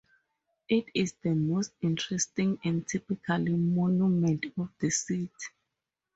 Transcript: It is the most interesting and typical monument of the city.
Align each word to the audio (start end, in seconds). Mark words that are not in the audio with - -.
It 0.67 0.85
is 0.95 1.13
the 1.21 1.35
most 1.35 1.73
interesting 1.81 2.57
and 2.63 2.87
typical 2.87 3.37
monument 3.37 4.45
of 4.57 4.69
the 4.79 4.89
city. 4.89 5.29